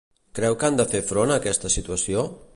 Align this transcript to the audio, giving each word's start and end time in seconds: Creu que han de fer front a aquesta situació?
Creu 0.39 0.55
que 0.63 0.69
han 0.69 0.79
de 0.79 0.87
fer 0.95 1.03
front 1.11 1.35
a 1.35 1.39
aquesta 1.43 1.73
situació? 1.77 2.27